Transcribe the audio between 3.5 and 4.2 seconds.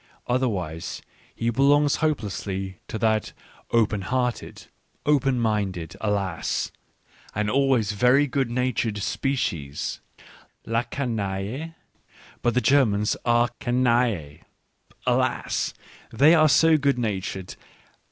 open